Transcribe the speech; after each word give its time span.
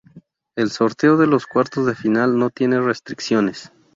El 0.55 0.71
sorteo 0.71 1.15
de 1.15 1.27
los 1.27 1.45
cuartos 1.45 1.85
de 1.85 1.93
final 1.93 2.39
no 2.39 2.49
tiene 2.49 2.81
restricciones. 2.81 3.71